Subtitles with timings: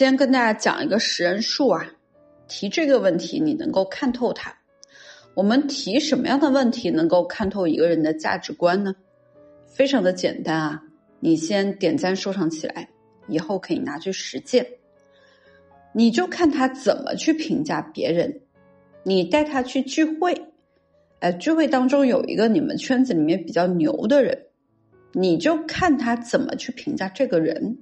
[0.00, 1.86] 先跟大家讲一个识人术啊，
[2.48, 4.50] 提这个问题你能够看透他。
[5.34, 8.94] 我们提什么样的问题能够看透一个人的价值观呢？
[9.66, 10.82] 非常的简单啊，
[11.20, 12.88] 你先点赞收藏起来，
[13.28, 14.66] 以后可以拿去实践。
[15.92, 18.40] 你就看他怎么去评价别人。
[19.02, 20.34] 你带他去聚会，
[21.18, 24.46] 哎，聚会当中有一个你们圈子里面比较牛的人，
[25.12, 27.76] 你就看他怎么去评价这个人。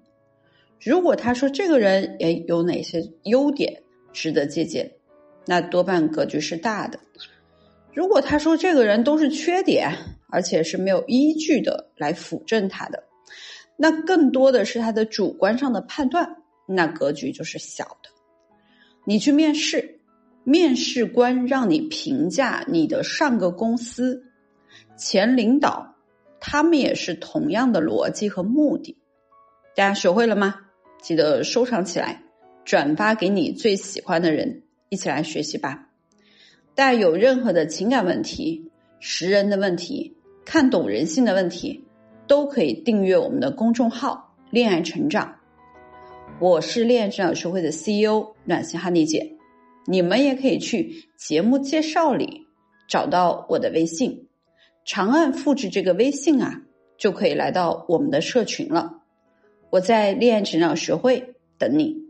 [0.80, 3.82] 如果他说这个人也有哪些优点
[4.12, 4.90] 值得借鉴，
[5.44, 6.98] 那多半格局是大的；
[7.92, 9.90] 如果他说这个人都是缺点，
[10.30, 13.02] 而且是没有依据的来辅证他的，
[13.76, 18.10] 那更多的是他的主观上的判断，那格局就是小的。
[19.04, 19.98] 你去面试，
[20.44, 24.22] 面试官让你评价你的上个公司
[24.96, 25.96] 前领导，
[26.38, 28.96] 他们也是同样的逻辑和目的，
[29.74, 30.54] 大家学会了吗？
[31.00, 32.22] 记得收藏起来，
[32.64, 35.88] 转发给你最喜欢的人，一起来学习吧。
[36.74, 41.84] 大家有任何的情感问题、识人的问题、看懂人性的问题，
[42.26, 45.36] 都可以订阅我们的公众号“恋爱成长”。
[46.40, 49.36] 我是恋爱成长学会的 CEO 暖心哈尼姐，
[49.86, 52.46] 你们也可以去节目介绍里
[52.88, 54.28] 找到我的微信，
[54.84, 56.62] 长按复制这个微信啊，
[56.96, 58.97] 就可以来到我们的社群了。
[59.70, 62.07] 我在恋爱成长学会等你。